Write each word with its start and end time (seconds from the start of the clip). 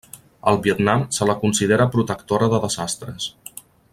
Al 0.51 0.55
Vietnam 0.67 1.03
se 1.17 1.27
la 1.31 1.35
considera 1.43 1.87
protectora 1.97 2.51
de 2.55 2.65
desastres. 2.67 3.31